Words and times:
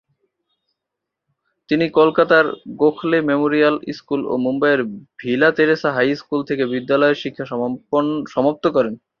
তিনি 1.69 1.85
কলকাতার 1.97 2.45
Gokhale 2.81 3.17
memorial 3.29 3.75
school 3.97 4.21
এবং 4.25 4.39
মুম্বইয়ের 4.45 4.81
ভিলা 5.19 5.49
তেরেসা 5.57 5.89
হাই 5.95 6.09
স্কুল 6.21 6.39
থেকে 6.49 6.63
বিদ্যালয়ের 6.73 7.21
শিক্ষা 7.23 7.45
সমাপ্ত 8.33 8.63
করেন। 8.75 8.93